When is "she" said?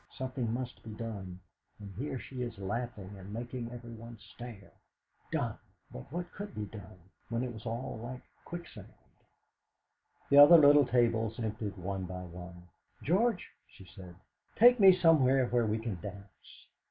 2.17-2.41, 13.67-13.85